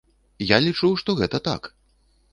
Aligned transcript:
Я 0.51 0.57
лічу, 0.67 0.89
што 1.03 1.17
гэта 1.23 1.37
так. 1.49 1.73